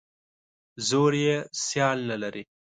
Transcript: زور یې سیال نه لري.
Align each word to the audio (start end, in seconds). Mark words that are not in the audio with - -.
زور 0.87 1.13
یې 1.25 1.35
سیال 1.65 1.99
نه 2.09 2.17
لري. 2.21 2.43